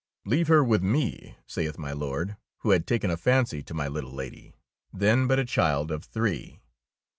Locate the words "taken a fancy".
2.87-3.61